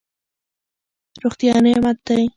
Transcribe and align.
روغتیا 1.23 1.53
نعمت 1.65 1.97
دی. 2.07 2.23